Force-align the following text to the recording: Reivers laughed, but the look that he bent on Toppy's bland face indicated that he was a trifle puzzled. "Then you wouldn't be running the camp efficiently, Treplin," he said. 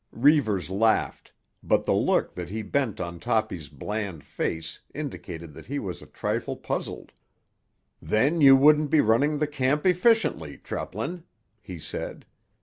Reivers 0.11 0.71
laughed, 0.71 1.31
but 1.61 1.85
the 1.85 1.93
look 1.93 2.33
that 2.33 2.49
he 2.49 2.63
bent 2.63 2.99
on 2.99 3.19
Toppy's 3.19 3.69
bland 3.69 4.23
face 4.23 4.79
indicated 4.95 5.53
that 5.53 5.67
he 5.67 5.77
was 5.77 6.01
a 6.01 6.07
trifle 6.07 6.57
puzzled. 6.57 7.11
"Then 8.01 8.41
you 8.41 8.55
wouldn't 8.55 8.89
be 8.89 8.99
running 8.99 9.37
the 9.37 9.45
camp 9.45 9.85
efficiently, 9.85 10.57
Treplin," 10.57 11.25
he 11.61 11.77
said. 11.77 12.25